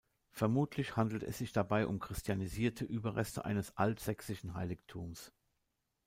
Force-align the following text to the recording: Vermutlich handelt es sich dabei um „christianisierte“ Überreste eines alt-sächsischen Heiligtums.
Vermutlich 0.31 0.95
handelt 0.97 1.21
es 1.21 1.37
sich 1.37 1.51
dabei 1.53 1.85
um 1.85 1.99
„christianisierte“ 1.99 2.85
Überreste 2.85 3.45
eines 3.45 3.77
alt-sächsischen 3.77 4.55
Heiligtums. 4.55 5.31